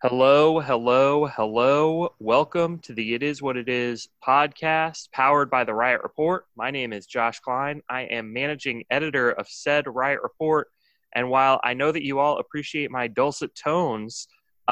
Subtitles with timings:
[0.00, 2.14] Hello, hello, hello.
[2.20, 6.46] Welcome to the It Is What It Is podcast powered by the Riot Report.
[6.54, 7.82] My name is Josh Klein.
[7.90, 10.68] I am managing editor of said Riot Report.
[11.16, 14.28] And while I know that you all appreciate my dulcet tones,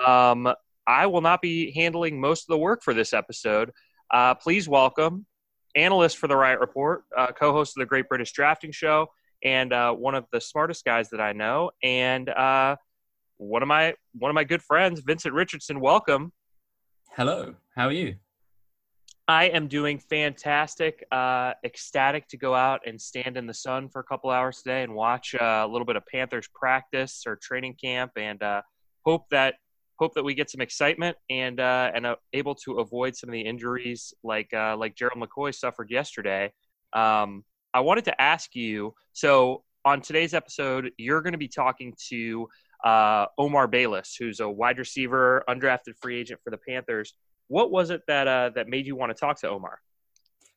[0.07, 0.47] um,
[0.87, 3.73] I will not be handling most of the work for this episode.
[4.13, 5.27] Uh, please welcome
[5.75, 9.09] analyst for the Riot Report, uh, co host of the Great British Drafting Show,
[9.43, 11.73] and uh, one of the smartest guys that I know.
[11.83, 12.77] And uh,
[13.39, 15.81] one of my one of my good friends, Vincent Richardson.
[15.81, 16.33] Welcome.
[17.17, 17.55] Hello.
[17.75, 18.17] How are you?
[19.29, 21.05] I am doing fantastic.
[21.11, 24.85] Uh, ecstatic to go out and stand in the sun for a couple hours today
[24.85, 28.63] and watch uh, a little bit of Panthers practice or training camp, and uh,
[29.05, 29.55] hope that
[29.99, 33.33] hope that we get some excitement and uh, and uh, able to avoid some of
[33.33, 36.53] the injuries like uh, like Gerald McCoy suffered yesterday.
[36.93, 37.45] Um,
[37.75, 38.95] I wanted to ask you.
[39.13, 42.49] So on today's episode, you're going to be talking to
[42.85, 47.15] uh, Omar Bayless, who's a wide receiver, undrafted free agent for the Panthers.
[47.49, 49.79] What was it that uh, that made you want to talk to Omar?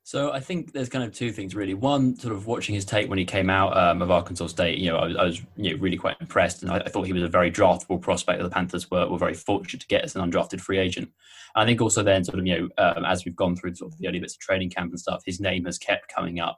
[0.04, 1.76] So I think there's kind of two things really.
[1.76, 4.90] One, sort of watching his tape when he came out um, of Arkansas State, you
[4.90, 7.14] know, I was, I was you know, really quite impressed, and I, I, thought he
[7.14, 8.40] was a very draftable prospect.
[8.40, 11.12] That the Panthers were, were very fortunate to get as an undrafted free agent.
[11.54, 13.94] And I think also then, sort of, you know, um, as we've gone through sort
[13.94, 16.58] of the early bits of training camp and stuff, his name has kept coming up.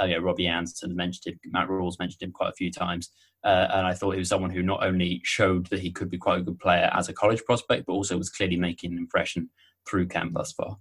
[0.00, 3.10] Uh, you know, Robbie Anderson mentioned him, Matt Rhule's mentioned him quite a few times.
[3.44, 6.18] Uh, and I thought he was someone who not only showed that he could be
[6.18, 9.48] quite a good player as a college prospect, but also was clearly making an impression
[9.88, 10.76] through camp thus far.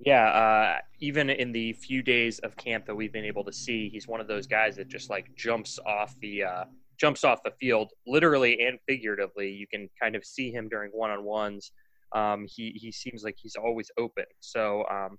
[0.00, 3.88] Yeah, uh, even in the few days of camp that we've been able to see,
[3.88, 6.64] he's one of those guys that just like jumps off the uh,
[7.00, 9.50] jumps off the field, literally and figuratively.
[9.50, 11.72] You can kind of see him during one on ones.
[12.14, 14.24] Um, he he seems like he's always open.
[14.38, 15.18] So um,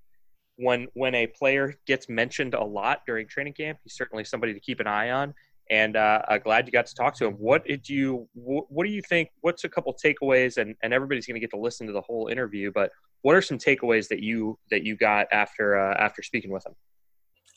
[0.56, 4.59] when when a player gets mentioned a lot during training camp, he's certainly somebody to
[4.62, 5.34] keep an eye on
[5.70, 7.34] and uh, I'm glad you got to talk to him.
[7.34, 8.28] What did you?
[8.34, 9.30] What do you think?
[9.42, 10.58] What's a couple takeaways?
[10.58, 13.42] And and everybody's going to get to listen to the whole interview, but what are
[13.42, 16.73] some takeaways that you that you got after uh, after speaking with him?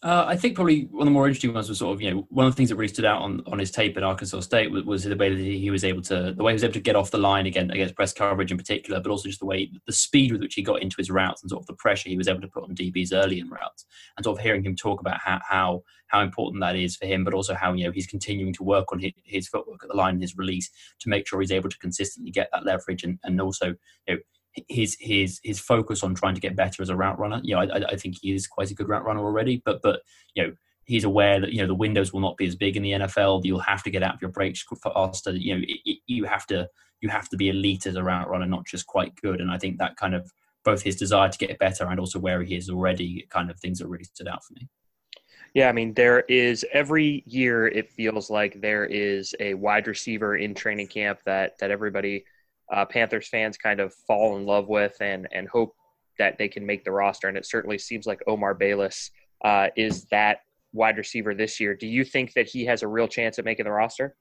[0.03, 2.27] Uh, I think probably one of the more interesting ones was sort of you know
[2.29, 4.73] one of the things that really stood out on, on his tape at Arkansas State
[4.73, 6.81] was, was the way that he was able to the way he was able to
[6.81, 9.71] get off the line again against press coverage in particular, but also just the way
[9.87, 12.17] the speed with which he got into his routes and sort of the pressure he
[12.17, 15.01] was able to put on DBs early in routes, and sort of hearing him talk
[15.01, 18.09] about how how, how important that is for him, but also how you know he's
[18.09, 21.29] continuing to work on his, his footwork at the line and his release to make
[21.29, 23.77] sure he's able to consistently get that leverage and, and also
[24.09, 24.19] you know
[24.69, 27.41] his his his focus on trying to get better as a route runner.
[27.43, 30.01] You know, I, I think he is quite a good route runner already, but but
[30.35, 30.53] you know
[30.85, 33.45] he's aware that you know the windows will not be as big in the NFL.
[33.45, 35.33] You'll have to get out of your breaks faster.
[35.33, 36.69] You know, it, you have to
[37.01, 39.41] you have to be elite as a route runner, not just quite good.
[39.41, 40.31] And I think that kind of
[40.65, 43.81] both his desire to get better and also where he is already kind of things
[43.81, 44.69] that really stood out for me.
[45.55, 50.37] Yeah, I mean, there is every year it feels like there is a wide receiver
[50.37, 52.25] in training camp that that everybody
[52.73, 55.75] uh, Panthers fans kind of fall in love with and and hope
[56.19, 57.29] that they can make the roster.
[57.29, 59.11] And it certainly seems like Omar Bayless
[59.45, 60.39] uh, is that
[60.73, 61.75] wide receiver this year.
[61.75, 64.17] Do you think that he has a real chance at making the roster?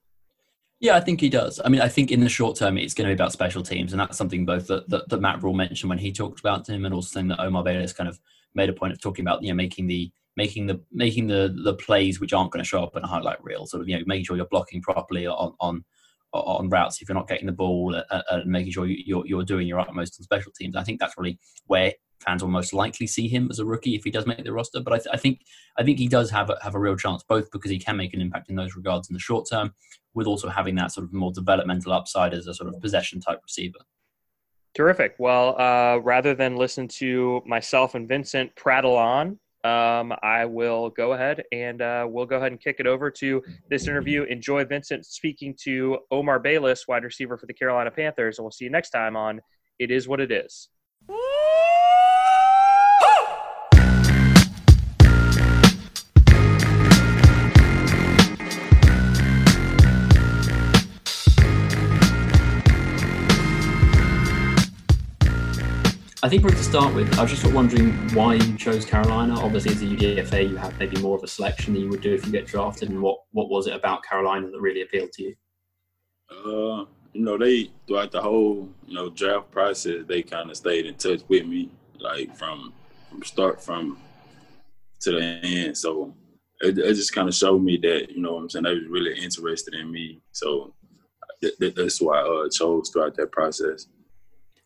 [0.79, 1.61] Yeah, I think he does.
[1.63, 3.93] I mean, I think in the short term, it's going to be about special teams,
[3.93, 6.85] and that's something both that, that, that Matt Rhule mentioned when he talked about him,
[6.85, 8.19] and also something that Omar Bayless kind of
[8.55, 9.43] made a point of talking about.
[9.43, 12.83] You know, making the making the making the the plays which aren't going to show
[12.83, 15.53] up in a highlight reel, sort of you know making sure you're blocking properly on
[15.59, 15.85] on
[16.33, 19.67] on routes if you're not getting the ball and, and making sure you're, you're doing
[19.67, 20.75] your utmost on special teams.
[20.75, 24.03] I think that's really where fans will most likely see him as a rookie if
[24.03, 24.79] he does make the roster.
[24.79, 25.41] But I, th- I think
[25.77, 28.13] I think he does have a, have a real chance, both because he can make
[28.13, 29.73] an impact in those regards in the short term,
[30.13, 33.39] with also having that sort of more developmental upside as a sort of possession type
[33.43, 33.79] receiver.
[34.73, 35.15] Terrific.
[35.19, 41.13] Well, uh, rather than listen to myself and Vincent prattle on, um, I will go
[41.13, 44.23] ahead and uh, we'll go ahead and kick it over to this interview.
[44.23, 48.65] Enjoy Vincent speaking to Omar Bayless, wide receiver for the Carolina Panthers, and we'll see
[48.65, 49.39] you next time on
[49.77, 50.69] It Is What It Is.
[66.23, 69.39] I think we're to start with, I was just wondering why you chose Carolina.
[69.39, 72.13] Obviously, as a UDFA, you have maybe more of a selection than you would do
[72.13, 72.91] if you get drafted.
[72.91, 75.35] And what, what was it about Carolina that really appealed to you?
[76.29, 80.85] Uh, you know, they throughout the whole you know draft process, they kind of stayed
[80.85, 82.71] in touch with me, like from
[83.09, 83.97] from start from
[84.99, 85.75] to the end.
[85.75, 86.13] So
[86.61, 89.19] it, it just kind of showed me that you know I'm saying they was really
[89.19, 90.21] interested in me.
[90.31, 90.73] So
[91.41, 93.87] th- that's why I uh, chose throughout that process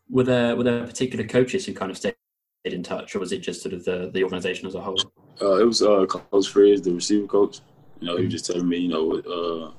[0.09, 2.15] were there were there particular coaches who kind of stayed
[2.63, 4.97] in touch, or was it just sort of the the organization as a whole?
[5.41, 7.59] Uh, it was uh, Coach Frizz, the receiver coach.
[7.99, 9.71] You know, he was just telling me, you know, uh,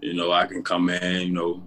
[0.00, 1.62] you know, I can come in, you know,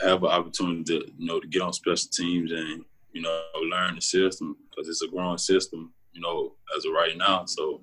[0.00, 3.94] have an opportunity to you know to get on special teams and you know learn
[3.94, 5.92] the system because it's a growing system.
[6.12, 7.82] You know, as of right now, so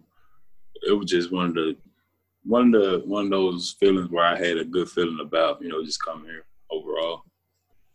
[0.87, 1.75] it was just one of the
[2.43, 5.69] one of the one of those feelings where I had a good feeling about you
[5.69, 7.23] know just coming here overall.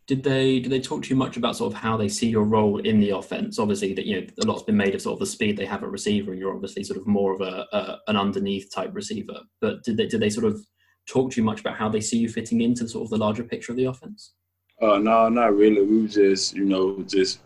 [0.08, 2.44] Did they did they talk to you much about sort of how they see your
[2.44, 3.58] role in the offense?
[3.58, 5.82] Obviously, that you know a lot's been made of sort of the speed they have
[5.82, 9.38] at receiver, and you're obviously sort of more of a, a an underneath type receiver.
[9.60, 10.64] But did they did they sort of
[11.06, 13.44] talk to you much about how they see you fitting into sort of the larger
[13.44, 14.32] picture of the offense?
[14.80, 15.82] Uh, no, not really.
[15.82, 17.40] We were just you know just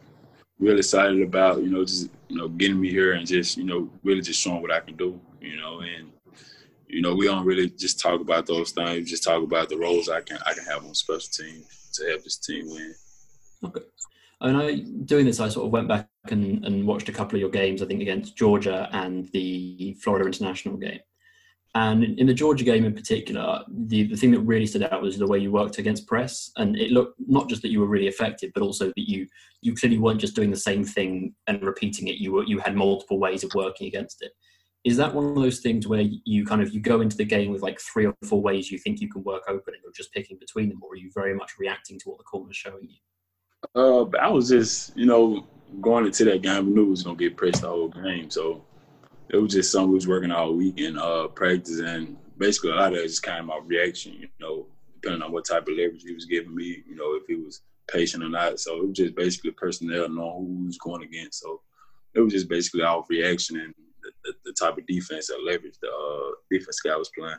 [0.61, 3.91] really excited about you know just you know getting me here and just you know
[4.05, 5.21] really just showing what I can do.
[5.41, 6.13] You know and
[6.87, 8.99] you know, we don't really just talk about those things.
[8.99, 12.07] We just talk about the roles I can I can have on special teams to
[12.09, 12.95] help this team win.
[13.65, 13.83] Okay.
[14.41, 17.41] And I doing this, I sort of went back and, and watched a couple of
[17.41, 17.81] your games.
[17.81, 21.01] I think against Georgia and the Florida International game.
[21.75, 25.17] And in the Georgia game in particular, the, the thing that really stood out was
[25.17, 26.51] the way you worked against press.
[26.57, 29.27] And it looked not just that you were really effective, but also that you
[29.63, 32.17] you clearly weren't just doing the same thing and repeating it.
[32.17, 34.33] You were you had multiple ways of working against it
[34.85, 37.53] is that one of those things where you kind of you go into the game
[37.53, 40.37] with like three or four ways you think you can work opening or just picking
[40.39, 42.97] between them or are you very much reacting to what the corner's showing you?
[43.81, 45.47] Uh i was just you know
[45.81, 48.29] going into that game I knew it was gonna get pressed the whole game.
[48.31, 48.65] So
[49.29, 52.75] it was just something we was working all week in uh practice and basically a
[52.75, 55.75] lot of it just kind of my reaction you know depending on what type of
[55.75, 58.59] leverage he was giving me you know if he was patient or not.
[58.59, 61.41] So it was just basically personnel knowing who was going against.
[61.41, 61.61] So
[62.15, 63.75] it was just basically our reaction and
[64.25, 67.37] the, the type of defense that leverage the uh, defense guy was playing.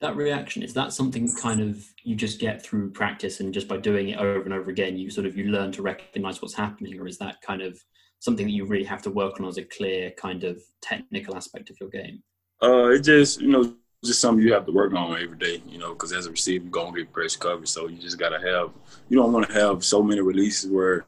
[0.00, 3.76] That reaction is that something kind of you just get through practice and just by
[3.76, 6.98] doing it over and over again, you sort of you learn to recognize what's happening,
[6.98, 7.78] or is that kind of
[8.18, 11.70] something that you really have to work on as a clear kind of technical aspect
[11.70, 12.22] of your game?
[12.62, 13.74] Uh, it just you know
[14.04, 16.64] just something you have to work on every day, you know, because as a receiver,
[16.64, 18.70] you're gonna get press coverage, so you just gotta have.
[19.08, 21.06] You don't want to have so many releases where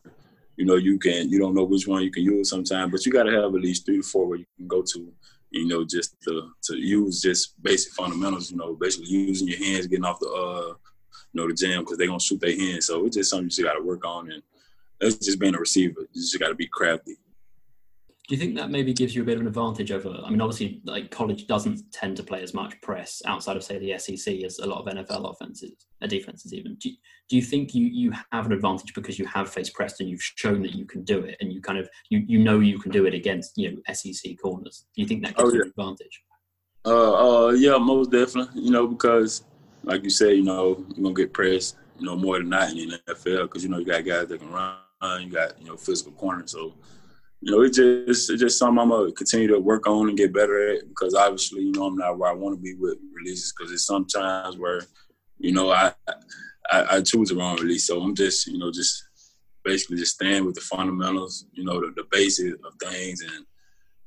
[0.56, 3.12] you know, you can you don't know which one you can use sometimes, but you
[3.12, 5.12] got to have at least three to four where you can go to,
[5.50, 8.50] you know, just to to use just basic fundamentals.
[8.50, 10.75] You know, basically using your hands, getting off the uh,
[11.32, 12.87] you know, the jam because they're gonna shoot their hands.
[12.87, 14.43] So it's just something you just got to work on, and
[15.00, 16.00] that's just being a receiver.
[16.12, 17.17] You just got to be crafty.
[18.28, 20.08] Do you think that maybe gives you a bit of an advantage over?
[20.25, 23.78] I mean, obviously, like college doesn't tend to play as much press outside of say
[23.78, 26.75] the SEC as a lot of NFL offenses, uh, defenses even.
[26.75, 26.96] Do you,
[27.28, 30.23] do you think you you have an advantage because you have faced press and you've
[30.23, 32.90] shown that you can do it, and you kind of you you know you can
[32.90, 34.87] do it against you know SEC corners?
[34.96, 35.58] Do you think that gives oh, yeah.
[35.58, 36.22] you an advantage?
[36.84, 38.61] Uh, uh, yeah, most definitely.
[38.61, 39.44] You know, because
[39.84, 42.88] like you say, you know, you're gonna get pressed, you know, more than not in
[42.88, 44.76] the NFL because you know you got guys that can run,
[45.22, 46.75] you got you know physical corners, so
[47.41, 50.33] you know, it's just it's just something I'm gonna continue to work on and get
[50.33, 53.53] better at because obviously, you know, I'm not where I want to be with releases
[53.53, 54.83] because it's sometimes where,
[55.38, 55.93] you know, I,
[56.71, 57.87] I, I choose the wrong release.
[57.87, 59.05] So I'm just, you know, just
[59.65, 63.44] basically just staying with the fundamentals, you know, the, the basics of things, and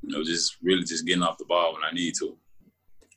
[0.02, 2.38] you know, just really just getting off the ball when I need to.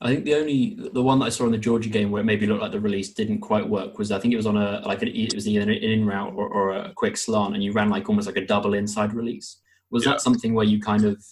[0.01, 2.25] I think the only the one that I saw in the Georgia game where it
[2.25, 4.81] maybe looked like the release didn't quite work was I think it was on a
[4.85, 7.71] like an, it was either an in route or, or a quick slant, and you
[7.71, 9.61] ran like almost like a double inside release.
[9.93, 10.11] Was yeah.
[10.11, 11.23] that something where you kind of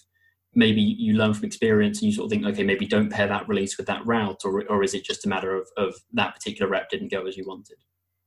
[0.53, 3.47] maybe you learn from experience and you sort of think, okay, maybe don't pair that
[3.47, 6.71] release with that route, or or is it just a matter of, of that particular
[6.71, 7.77] rep didn't go as you wanted?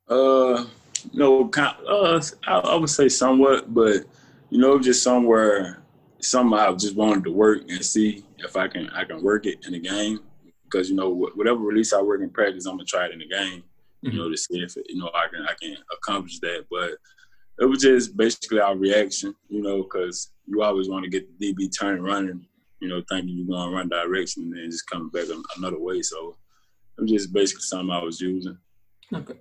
[0.09, 0.67] Uh,
[1.13, 4.05] no, uh, I, I would say somewhat, but
[4.51, 5.83] you know, just somewhere,
[6.21, 9.65] something I just wanted to work and see if I can I can work it
[9.67, 10.21] in the game
[10.65, 13.29] because you know whatever release I work in practice, I'm gonna try it in the
[13.29, 13.63] game.
[14.03, 14.19] You mm-hmm.
[14.19, 16.93] know, to see if it, you know I can I can accomplish that, but
[17.59, 21.53] it was just basically our reaction, you know, because you always want to get the
[21.53, 22.45] DB turn running,
[22.81, 26.03] you know, thinking you're going to run direction and then just coming back another way.
[26.03, 26.37] So
[26.99, 28.59] it was just basically something I was using.
[29.13, 29.35] Okay.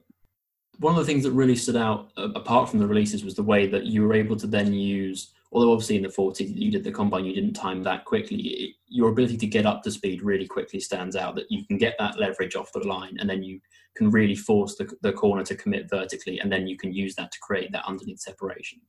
[0.79, 3.67] One of the things that really stood out, apart from the releases, was the way
[3.67, 6.91] that you were able to then use, although obviously in the 40 you did the
[6.91, 8.75] combine, you didn't time that quickly.
[8.87, 11.35] Your ability to get up to speed really quickly stands out.
[11.35, 13.59] That you can get that leverage off the line, and then you
[13.95, 17.31] can really force the, the corner to commit vertically, and then you can use that
[17.31, 18.81] to create that underneath separation.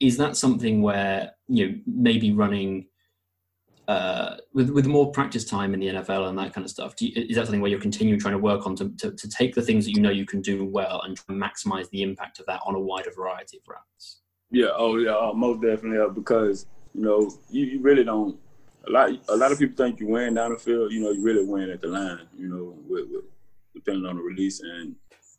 [0.00, 2.86] Is that something where you know maybe running
[3.88, 6.94] uh, with with more practice time in the NFL and that kind of stuff?
[7.00, 9.54] You, is that something where you're continuing trying to work on to, to, to take
[9.54, 12.60] the things that you know you can do well and maximize the impact of that
[12.64, 14.20] on a wider variety of routes?
[14.56, 15.98] Yeah, oh yeah, uh, most definitely.
[15.98, 18.38] Uh, because you know you, you really don't.
[18.88, 20.92] A lot, a lot of people think you win down the field.
[20.92, 22.26] You know, you really win at the line.
[22.34, 23.24] You know, with, with
[23.74, 24.96] depending on the release and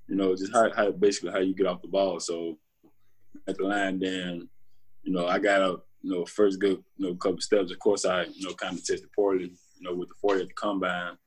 [0.08, 2.20] you know just how, how basically how you get off the ball.
[2.20, 2.60] So
[3.48, 4.48] at the line, then
[5.02, 7.72] you know I got a you know first good you know couple steps.
[7.72, 10.48] Of course, I you know kind of tested poorly you know with the 40 at
[10.50, 11.18] the combine,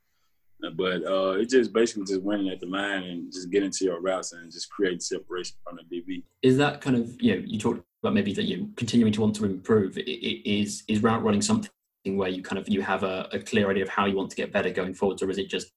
[0.75, 4.01] But uh, it's just basically just winning at the line and just getting to your
[4.01, 6.23] routes and just create separation from the DB.
[6.43, 9.37] Is that kind of you know you talked about maybe that you're continuing to want
[9.37, 9.99] to improve?
[9.99, 11.71] Is is route running something
[12.05, 14.37] where you kind of you have a, a clear idea of how you want to
[14.37, 15.73] get better going forwards, or is it just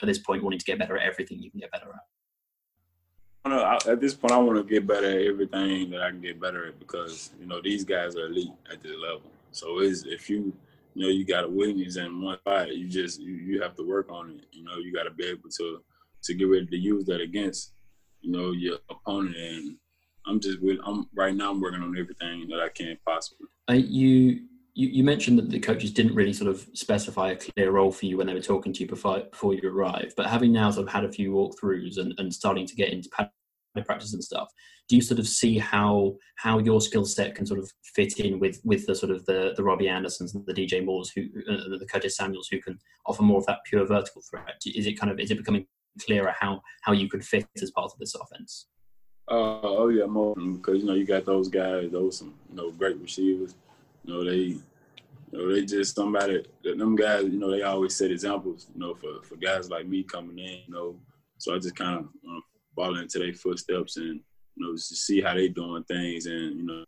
[0.00, 2.00] at this point wanting to get better at everything you can get better at?
[3.44, 6.40] No, at this point, I want to get better at everything that I can get
[6.40, 9.22] better at because you know these guys are elite at this level.
[9.50, 10.52] So is if you
[10.94, 13.86] you know you got a weakness in one fight, you just you, you have to
[13.86, 14.46] work on it.
[14.52, 15.82] You know you got to be able to
[16.24, 17.72] to get ready to use that against
[18.20, 19.36] you know your opponent.
[19.36, 19.76] And
[20.26, 23.48] I'm just with I'm right now I'm working on everything that I can possibly.
[23.68, 24.42] Uh, you
[24.74, 28.06] you, you mentioned that the coaches didn't really sort of specify a clear role for
[28.06, 30.14] you when they were talking to you before before you arrived.
[30.16, 33.10] But having now sort of had a few walkthroughs and, and starting to get into
[33.80, 34.50] practice and stuff,
[34.88, 38.38] do you sort of see how how your skill set can sort of fit in
[38.38, 41.78] with with the sort of the the Robbie Andersons and the DJ Moores who uh,
[41.78, 44.60] the Curtis Samuels who can offer more of that pure vertical threat?
[44.66, 45.66] Is it kind of is it becoming
[46.04, 48.66] clearer how how you could fit as part of this offense?
[49.30, 52.70] Uh, oh yeah, more because you know you got those guys, those some you know
[52.72, 53.54] great receivers
[54.04, 54.62] you know, they, you
[55.32, 56.44] know, they just somebody.
[56.62, 58.66] Them guys, you know, they always set examples.
[58.74, 60.60] You know, for for guys like me coming in.
[60.66, 60.96] You know,
[61.38, 62.30] so I just kind of you
[62.74, 64.20] fall into their footsteps and
[64.56, 66.84] you know just see how they doing things and you know,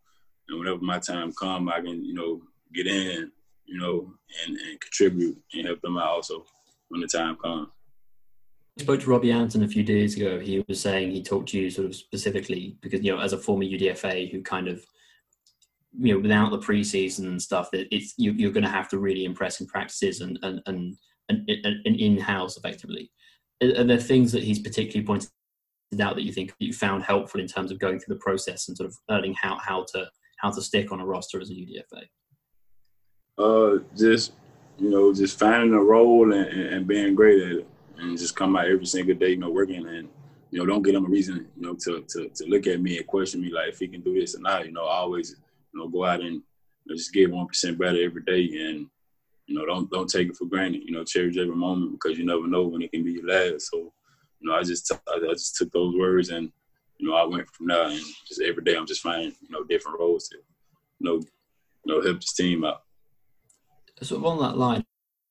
[0.48, 3.30] and whenever my time come, I can you know get in,
[3.64, 4.12] you know,
[4.46, 6.44] and and contribute and help them out also
[6.88, 7.68] when the time comes.
[8.78, 10.40] I spoke to Robbie Anderson a few days ago.
[10.40, 13.38] He was saying he talked to you sort of specifically because you know, as a
[13.38, 14.84] former UDFA who kind of
[15.96, 18.98] you know, without the preseason and stuff, that it's you, you're going to have to
[18.98, 20.96] really impress in practices and and and,
[21.28, 23.10] and, and in house effectively.
[23.62, 25.30] Are there things that he's particularly pointed
[26.00, 28.76] out that you think you found helpful in terms of going through the process and
[28.76, 32.04] sort of learning how how to how to stick on a roster as a UDFA?
[33.38, 34.32] Uh, just
[34.78, 38.56] you know, just finding a role and, and being great at it, and just come
[38.56, 40.08] out every single day, you know, working and
[40.50, 42.96] you know, don't give them a reason, you know, to, to, to look at me
[42.96, 44.64] and question me like if he can do this or not.
[44.64, 45.34] You know, I always
[45.72, 46.42] you know, go out and you
[46.86, 48.86] know, just get one percent better every day, and
[49.46, 50.82] you know, don't don't take it for granted.
[50.84, 53.70] You know, cherish every moment because you never know when it can be your last.
[53.70, 53.92] So,
[54.48, 56.50] know, I just I just took those words and
[56.98, 59.64] you know I went from there, and just every day I'm just finding you know
[59.64, 61.14] different roles to you know
[61.84, 62.82] you know help this team out.
[64.02, 64.84] So on that line,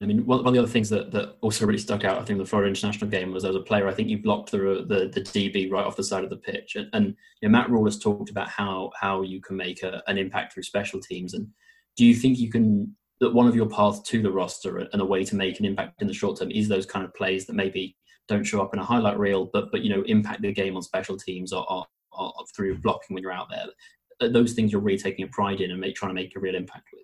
[0.04, 2.38] I mean, one, of the other things that, that also really stuck out, I think,
[2.38, 5.22] the Florida International game was as a player, I think you blocked the, the, the
[5.22, 6.76] DB right off the side of the pitch.
[6.76, 10.04] And, and you know, Matt Rhule has talked about how how you can make a,
[10.08, 11.34] an impact through special teams.
[11.34, 11.48] And
[11.96, 15.06] do you think you can that one of your paths to the roster and a
[15.06, 17.54] way to make an impact in the short term is those kind of plays that
[17.54, 17.96] maybe
[18.28, 20.82] don't show up in a highlight reel, but but you know impact the game on
[20.82, 24.30] special teams or, or, or through blocking when you're out there.
[24.30, 26.56] Those things you're really taking a pride in and make, trying to make a real
[26.56, 27.04] impact with.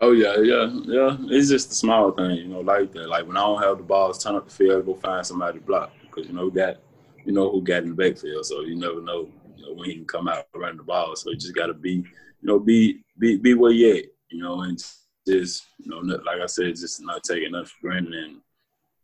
[0.00, 1.16] Oh yeah, yeah, yeah.
[1.28, 3.08] It's just the small thing, you know, like that.
[3.08, 5.64] Like when I don't have the balls, turn up the field, go find somebody to
[5.64, 6.76] block because you know who got,
[7.24, 9.96] you know who got in the backfield, so you never know, you know, when he
[9.96, 11.16] can come out running the ball.
[11.16, 12.04] So you just got to be, you
[12.42, 14.78] know, be be be where you at, you know, and
[15.26, 18.40] just you know, like I said, just not taking nothing for granted and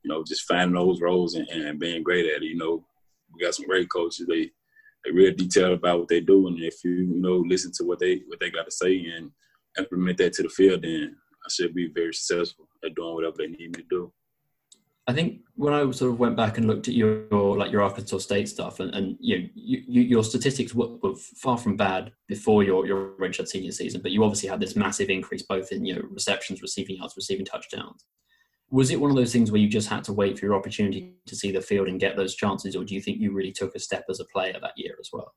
[0.04, 2.46] you know, just finding those roles and, and being great at it.
[2.46, 2.84] You know,
[3.32, 4.26] we got some great coaches.
[4.28, 4.50] They
[5.04, 7.98] they really detailed about what they do, and if you you know listen to what
[7.98, 9.30] they what they got to say and
[9.78, 13.48] implement that to the field, then I should be very successful at doing whatever they
[13.48, 14.12] need me to do.
[15.06, 17.82] I think when I sort of went back and looked at your, your like your
[17.82, 21.76] Arkansas State stuff, and, and you know you, you, your statistics were, were, far from
[21.76, 25.72] bad before your your redshirt senior season, but you obviously had this massive increase both
[25.72, 28.06] in your know, receptions, receiving yards, receiving touchdowns.
[28.74, 31.14] Was it one of those things where you just had to wait for your opportunity
[31.26, 33.72] to see the field and get those chances, or do you think you really took
[33.76, 35.32] a step as a player that year as well?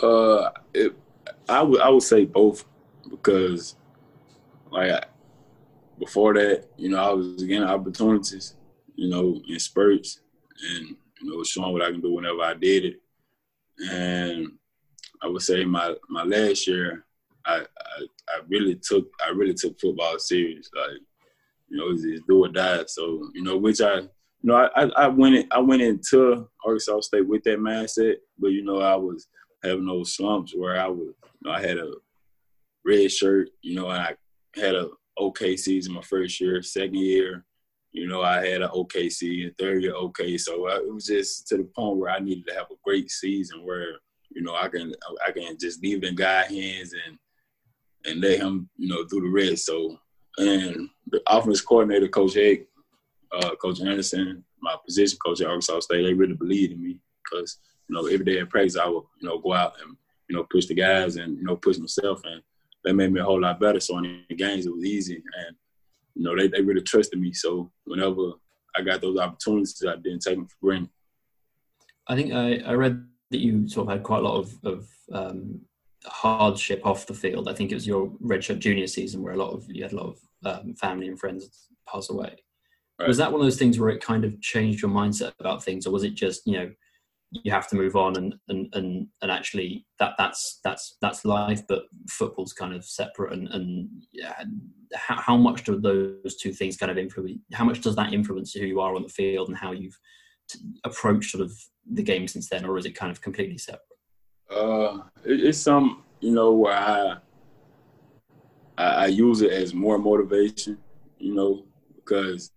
[0.00, 0.94] Uh, it,
[1.48, 2.64] I would I would say both
[3.10, 3.74] because
[4.70, 5.04] like
[5.98, 8.54] before that, you know, I was getting opportunities,
[8.94, 10.20] you know, in spurts
[10.70, 13.02] and you know, showing what I can do whenever I did it.
[13.90, 14.52] And
[15.20, 17.04] I would say my my last year,
[17.44, 20.70] I I, I really took I really took football serious.
[20.74, 21.00] Like,
[21.68, 22.84] you know, it's, it's do or die.
[22.86, 24.02] So, you know, which I
[24.42, 28.48] you know, I, I went in, I went into Arkansas State with that mindset, but
[28.48, 29.26] you know, I was
[29.64, 31.92] having those slumps where I was, you know, I had a
[32.84, 34.14] red shirt, you know, and I
[34.54, 36.62] had a okay season my first year.
[36.62, 37.44] Second year,
[37.90, 39.52] you know, I had an okay season.
[39.58, 40.38] Third year, okay.
[40.38, 43.10] So uh, it was just to the point where I needed to have a great
[43.10, 43.98] season where
[44.30, 44.92] you know I can
[45.26, 47.18] I can just leave it in God's hands and
[48.04, 49.66] and let him you know do the rest.
[49.66, 49.98] So
[50.38, 52.66] and the offense coordinator, Coach Egg,
[53.32, 57.58] uh, Coach Anderson, my position coach at Arkansas State, they really believed in me because
[57.88, 59.96] you know every day in practice I would you know go out and
[60.28, 62.42] you know push the guys and you know push myself and
[62.84, 63.80] that made me a whole lot better.
[63.80, 65.56] So in the games, it was easy, and
[66.14, 67.32] you know they, they really trusted me.
[67.32, 68.32] So whenever
[68.78, 69.84] I got those opportunities.
[69.86, 70.90] I didn't take them for granted.
[72.06, 74.88] I think I, I read that you sort of had quite a lot of, of
[75.12, 75.60] um,
[76.04, 77.48] hardship off the field.
[77.48, 79.96] I think it was your redshirt junior season where a lot of you had a
[79.96, 82.36] lot of um, family and friends pass away.
[82.98, 83.08] Right.
[83.08, 85.86] Was that one of those things where it kind of changed your mindset about things,
[85.86, 86.70] or was it just you know
[87.30, 91.62] you have to move on and and and, and actually that that's that's that's life,
[91.68, 94.42] but football's kind of separate and and yeah,
[94.94, 97.38] how, how much do those two things kind of influence?
[97.52, 99.98] How much does that influence who you are on the field and how you've
[100.84, 101.52] approached sort of
[101.92, 103.82] the game since then, or is it kind of completely separate?
[104.50, 107.16] Uh, it, it's some you know where I,
[108.78, 110.78] I I use it as more motivation,
[111.18, 111.64] you know,
[111.96, 112.52] because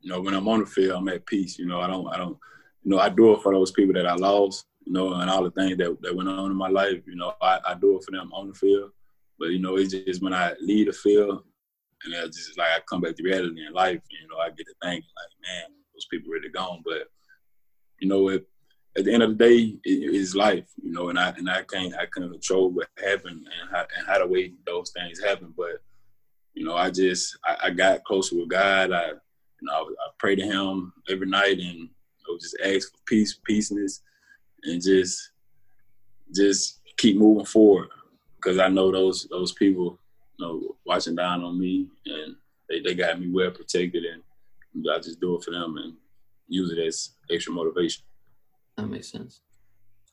[0.00, 1.58] you know when I'm on the field, I'm at peace.
[1.58, 2.38] You know, I don't I don't
[2.82, 5.44] you know I do it for those people that I lost, you know, and all
[5.44, 7.02] the things that that went on in my life.
[7.06, 8.90] You know, I, I do it for them on the field,
[9.38, 11.44] but you know it's just when I leave the field
[12.04, 14.00] and it's just like I come back to reality in life.
[14.10, 17.08] You know, I get to thinking like, man, those people really gone, but
[18.00, 18.46] you know it
[18.96, 21.62] at the end of the day, it is life, you know, and I and I
[21.62, 25.52] can't I can't control what happened and how and how the way those things happen.
[25.56, 25.82] But
[26.54, 28.92] you know, I just I, I got closer with God.
[28.92, 32.90] I you know I, I pray to Him every night and I would just ask
[32.90, 34.02] for peace, peaceness,
[34.64, 35.30] and just
[36.34, 37.88] just keep moving forward
[38.36, 39.98] because I know those those people,
[40.38, 42.36] you know, watching down on me and
[42.68, 44.22] they, they got me well protected and
[44.90, 45.94] I just do it for them and
[46.48, 48.04] use it as extra motivation.
[48.76, 49.40] That makes sense.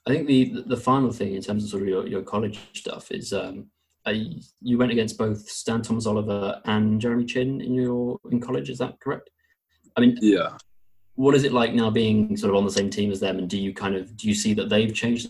[0.05, 3.11] I think the the final thing in terms of sort of your, your college stuff
[3.11, 3.67] is um,
[4.11, 8.69] you went against both Stan Thomas Oliver and Jeremy Chinn in your in college.
[8.69, 9.29] Is that correct?
[9.95, 10.57] I mean, yeah.
[11.15, 13.37] What is it like now being sort of on the same team as them?
[13.37, 15.29] And do you kind of do you see that they've changed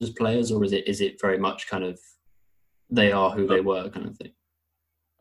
[0.00, 1.98] as players, or is it is it very much kind of
[2.90, 4.32] they are who they were kind of thing?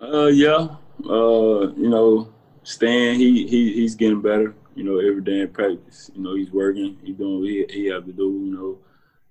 [0.01, 0.68] Uh, yeah.
[1.10, 6.10] Uh, you know, Stan, he he he's getting better you know, every day in practice.
[6.16, 8.80] You know, he's working, he's doing what he, he have to do, you know.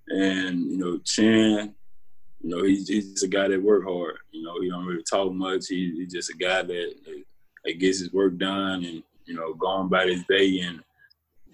[0.08, 1.74] And, you know, Chinn,
[2.40, 4.18] you know, he's, he's a guy that work hard.
[4.32, 5.66] You know, he don't really talk much.
[5.68, 6.94] He, he's just a guy that,
[7.64, 10.60] that gets his work done and, you know, going about his day.
[10.60, 10.82] And,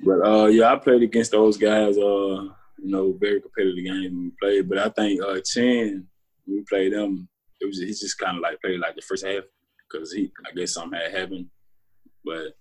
[0.05, 4.33] but, uh, yeah, I played against those guys, uh, you know, very competitive game we
[4.41, 4.69] played.
[4.69, 6.07] But I think uh, Chinn,
[6.47, 7.29] we played them,
[7.61, 9.43] it was he just kind of like played like the first half
[9.91, 11.47] because he, I guess something had happened.
[12.25, 12.57] But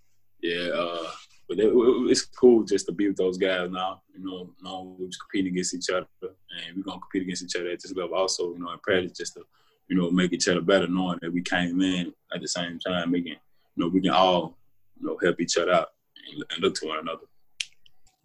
[0.46, 1.12] yeah, uh,
[1.50, 4.02] but it, it's cool just to be with those guys now.
[4.14, 7.56] You know, knowing we're just competing against each other, and we're gonna compete against each
[7.56, 8.16] other at this level.
[8.16, 9.42] Also, you know, in practice, just to
[9.88, 13.12] you know make each other better, knowing that we came in at the same time,
[13.12, 13.38] making you
[13.78, 14.58] know we can all
[15.00, 15.88] you know help each other out
[16.32, 17.26] and, and look to one another.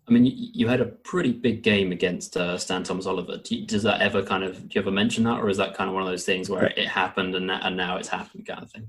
[0.08, 3.36] I mean, you had a pretty big game against uh, Stan Thomas Oliver.
[3.36, 5.74] Do you, does that ever kind of do you ever mention that, or is that
[5.74, 8.62] kind of one of those things where it happened and, and now it's happened kind
[8.62, 8.88] of thing?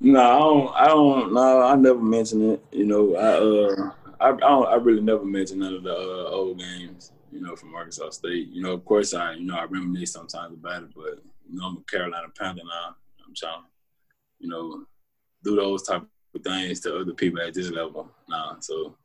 [0.00, 0.74] No, I don't.
[0.74, 1.32] I don't.
[1.32, 2.64] No, I never mention it.
[2.70, 4.66] You know, I uh, I, I don't.
[4.66, 7.12] I really never mention none of the uh, old games.
[7.32, 8.48] You know, from Arkansas State.
[8.48, 11.66] You know, of course, I you know I reminisce sometimes about it, but you know,
[11.66, 12.96] I'm a Carolina Panther now.
[13.26, 13.64] I'm trying,
[14.38, 14.84] you know,
[15.44, 16.02] do those type
[16.34, 18.56] of things to other people at this level now.
[18.60, 18.96] So,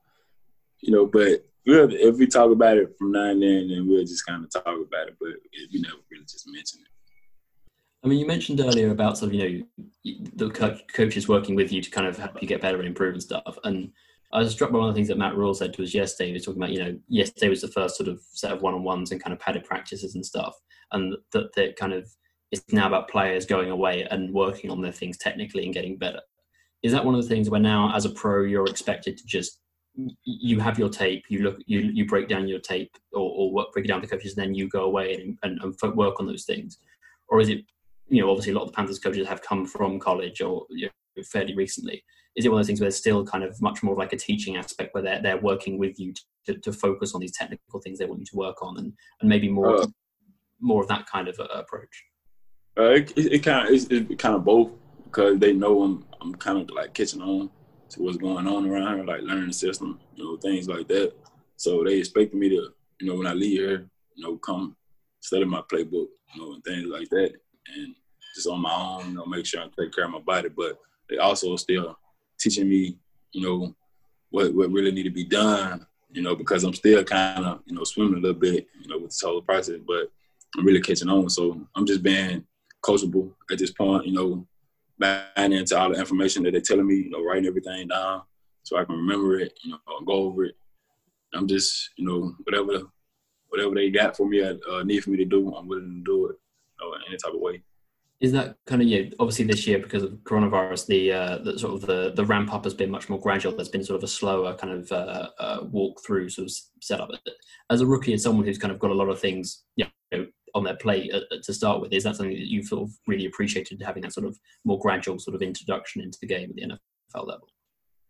[0.82, 4.26] you know, but if we talk about it from now and then, then we'll just
[4.26, 5.30] kind of talk about it, but
[5.72, 6.93] we never really just mention it.
[8.04, 9.66] I mean, you mentioned earlier about sort of you
[10.04, 12.88] know the co- coaches working with you to kind of help you get better and
[12.88, 13.58] improve and stuff.
[13.64, 13.92] And
[14.34, 16.28] I was struck by one of the things that Matt Rhule said to us yesterday.
[16.28, 18.74] He was talking about you know yesterday was the first sort of set of one
[18.74, 20.56] on ones and kind of padded practices and stuff,
[20.92, 22.10] and that that kind of
[22.52, 26.22] it's now about players going away and working on their things technically and getting better.
[26.84, 29.60] Is that one of the things where now as a pro you're expected to just
[30.26, 33.72] you have your tape, you look, you you break down your tape or, or work,
[33.72, 36.28] break it down to coaches, and then you go away and, and, and work on
[36.28, 36.80] those things,
[37.30, 37.64] or is it
[38.08, 40.90] you know, obviously a lot of the Panthers coaches have come from college or you
[41.18, 42.04] know, fairly recently.
[42.36, 44.14] Is it one of those things where there's still kind of much more of like
[44.14, 46.14] a teaching aspect where they're, they're working with you
[46.46, 49.30] to, to focus on these technical things they want you to work on and, and
[49.30, 49.86] maybe more uh,
[50.60, 52.04] more of that kind of uh, approach?
[52.78, 54.72] Uh, it, it, it, kind of it's, it kind of both
[55.04, 57.52] because they know I'm I'm kind of like catching on
[57.90, 61.14] to what's going on around here, like learning the system, you know, things like that.
[61.58, 64.76] So they expect me to, you know, when I leave here, you know, come
[65.20, 67.34] study my playbook, you know, and things like that
[67.68, 67.96] and
[68.36, 70.50] just on my own, you know, make sure I take care of my body.
[70.50, 71.98] But they also still
[72.40, 72.98] teaching me,
[73.32, 73.76] you know,
[74.30, 77.76] what what really need to be done, you know, because I'm still kind of, you
[77.76, 80.12] know, swimming a little bit, you know, with this whole process, but
[80.58, 81.30] I'm really catching on.
[81.30, 82.46] So I'm just being
[82.84, 84.48] coachable at this point, you know,
[85.00, 88.24] buying into all the information that they're telling me, you know, writing everything down
[88.64, 90.56] so I can remember it, you know, go over it.
[91.34, 92.88] I'm just, you know, whatever
[93.50, 96.28] whatever they got for me, uh, need for me to do, I'm willing to do
[96.28, 96.38] it
[96.92, 97.62] know, in any type of way.
[98.20, 101.58] is that kind of you know, obviously this year because of coronavirus the uh, the
[101.58, 103.56] sort of the the ramp up has been much more gradual.
[103.56, 107.10] There's been sort of a slower kind of uh, uh, walk through sort of setup.
[107.70, 110.26] As a rookie as someone who's kind of got a lot of things you know
[110.56, 112.92] on their plate uh, uh, to start with is that something that you sort of
[113.08, 116.56] really appreciated having that sort of more gradual sort of introduction into the game at
[116.56, 117.48] the NFL level?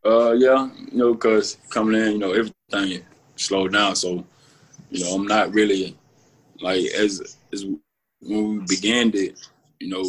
[0.06, 3.04] Uh yeah you know because coming in you know everything
[3.36, 3.96] slowed down.
[3.96, 4.26] So
[4.90, 5.98] you know I'm not really
[6.60, 7.66] like as as
[8.26, 9.38] when we began it
[9.84, 10.04] you know,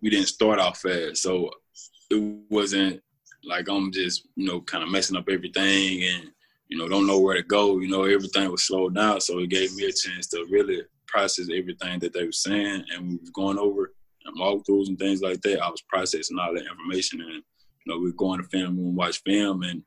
[0.00, 1.22] we didn't start off fast.
[1.22, 1.50] So
[2.10, 3.02] it wasn't
[3.44, 6.30] like I'm just, you know, kind of messing up everything and,
[6.68, 7.78] you know, don't know where to go.
[7.78, 9.20] You know, everything was slowed down.
[9.20, 13.08] So it gave me a chance to really process everything that they were saying and
[13.08, 13.92] we was going over
[14.24, 15.60] and walkthroughs and things like that.
[15.60, 18.96] I was processing all that information and, you know, we were going to film room,
[18.96, 19.82] watch film and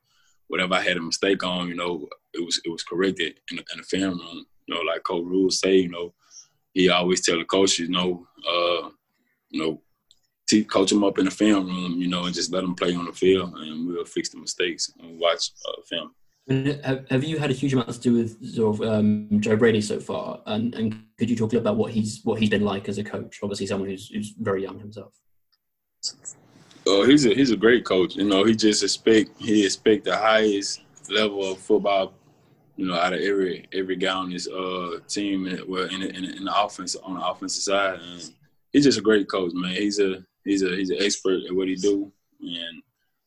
[0.48, 3.64] whatever I had a mistake on, you know, it was it was corrected in the,
[3.72, 4.46] in the film room.
[4.66, 6.14] You know, like Coach Rhule's say, you know,
[6.74, 8.90] he always tell the coaches, you know, uh,
[9.48, 9.80] you know,
[10.46, 12.94] teach, coach them up in the film room, you know, and just let them play
[12.94, 16.14] on the field, and we'll fix the mistakes and watch uh, film.
[16.84, 19.80] Have, have you had a huge amount to do with sort of um, Joe Brady
[19.80, 20.40] so far?
[20.44, 22.98] And, and could you talk a little about what he's what he's been like as
[22.98, 23.38] a coach?
[23.42, 25.14] Obviously, someone who's, who's very young himself.
[26.86, 28.16] Uh, he's a he's a great coach.
[28.16, 32.12] You know, he just expect he expect the highest level of football
[32.76, 36.44] you know, out of every every guy on his uh, team, well, in, in, in,
[36.44, 38.30] the offense on the offensive side, and
[38.72, 39.72] he's just a great coach, man.
[39.72, 42.10] He's a he's a he's an expert at what he do,
[42.40, 42.82] and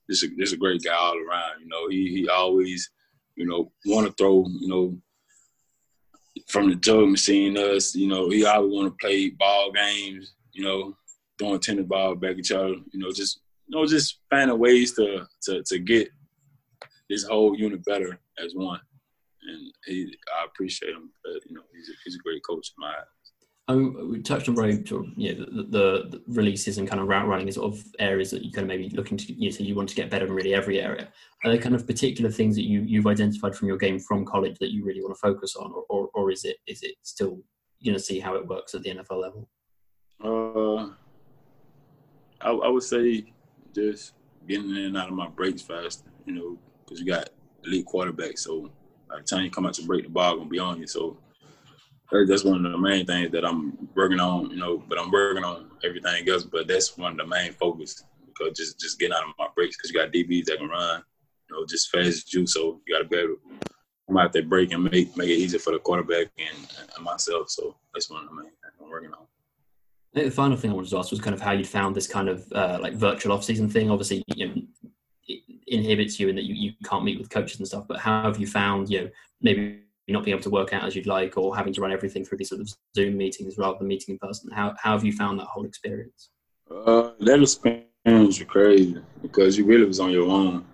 [0.10, 1.62] just a, just a great guy all around.
[1.62, 2.89] You know, he he always,
[3.36, 4.97] you know, want to throw, you know,
[6.47, 7.57] from the jug machine.
[7.57, 10.33] Us, you know, he always want to play ball games.
[10.51, 10.97] You know,
[11.39, 12.75] throwing tennis ball back at other.
[12.91, 16.10] You know, just you know, just finding ways to to to get
[17.10, 18.81] this whole unit better as one
[19.47, 21.12] and he, I appreciate him.
[21.23, 23.05] But, you know, he's a, he's a great coach in my eyes.
[23.69, 27.27] Um, we touched on very sort of, the, the, the, releases and kind of route
[27.27, 29.75] running sort of areas that you kind of maybe looking to you know, so you
[29.75, 31.10] want to get better in really every area.
[31.43, 34.57] Are there kind of particular things that you you've identified from your game from college
[34.60, 37.41] that you really want to focus on, or or, or is it is it still
[37.79, 39.49] you know see how it works at the NFL level?
[40.23, 40.93] Uh,
[42.39, 43.33] I, I would say
[43.75, 44.13] just
[44.47, 46.10] getting in and out of my breaks faster.
[46.25, 47.31] You know, because you got
[47.65, 48.71] elite quarterbacks, so
[49.10, 50.88] the time you come out to break the ball, gonna be on you.
[50.88, 51.17] So
[52.12, 54.50] that's one of the main things that I'm working on.
[54.52, 56.43] You know, but I'm working on everything else.
[56.43, 59.78] But that's one of the main focus because just just getting out of my breaks
[59.78, 61.04] because you got DBs that can run,
[61.50, 62.48] you know, just fast as you.
[62.48, 63.39] So you got to be able to
[64.08, 67.50] come out that break and make make it easier for the quarterback and, and myself.
[67.50, 69.26] So that's one of the main things I'm working on.
[70.13, 71.96] I think the final thing I wanted to ask was kind of how you found
[71.96, 73.91] this kind of uh, like virtual off-season thing.
[73.91, 74.62] Obviously, you know,
[75.67, 77.86] inhibits you and that you, you can't meet with coaches and stuff.
[77.88, 79.10] But how have you found, you know,
[79.41, 82.23] maybe not being able to work out as you'd like or having to run everything
[82.23, 84.49] through these sort of Zoom meetings rather than meeting in person?
[84.51, 86.30] How, how have you found that whole experience?
[86.69, 90.65] Uh, that experience was crazy because you really was on your own.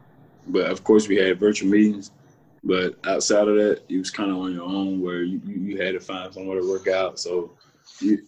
[0.47, 2.11] But of course, we had virtual meetings.
[2.63, 5.93] But outside of that, you was kind of on your own where you, you, had
[5.93, 7.19] to find somewhere to work out.
[7.19, 7.51] So
[7.99, 8.19] you,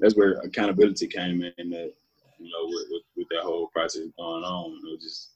[0.00, 1.92] that's where accountability came in that,
[2.38, 4.70] you know, with, with, with that whole process going on.
[4.72, 5.32] It was just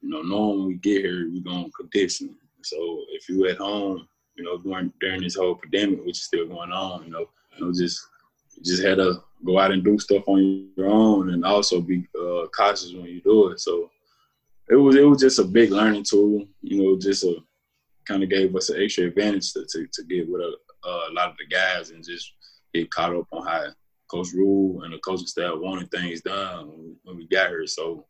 [0.00, 2.36] you know, knowing when we get here, we're to condition.
[2.62, 6.46] So if you at home, you know, during, during this whole pandemic, which is still
[6.46, 8.06] going on, you know, you know, just
[8.64, 12.46] just had to go out and do stuff on your own, and also be uh,
[12.56, 13.60] cautious when you do it.
[13.60, 13.90] So
[14.68, 17.36] it was it was just a big learning tool, you know, just a
[18.06, 20.56] kind of gave us an extra advantage to, to, to get with a,
[20.88, 22.32] a lot of the guys and just
[22.72, 23.66] get caught up on how
[24.10, 27.66] Coach Rhule and the coaching staff wanted things done when we got here.
[27.66, 28.06] So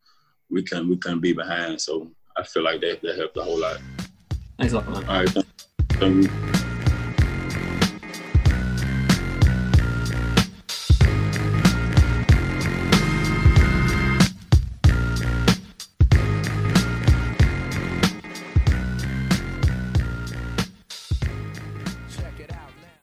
[0.51, 1.81] we couldn't we couldn't be behind.
[1.81, 3.79] So I feel like that that helped a whole lot.
[4.59, 5.05] Thanks a lot, man.
[5.05, 5.45] All right,
[5.99, 6.68] thank you.